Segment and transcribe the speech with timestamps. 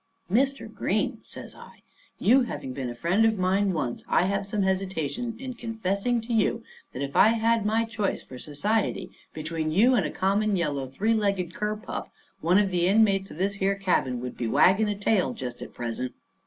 [0.31, 0.67] "Mr.
[0.67, 1.83] Green," says I,
[2.17, 6.33] "you having been a friend of mine once, I have some hesitations in confessing to
[6.33, 10.87] you that if I had my choice for society between you and a common yellow,
[10.87, 12.09] three legged cur pup,
[12.39, 15.71] one of the inmates of this here cabin would be wagging a tail just at
[15.71, 16.15] present."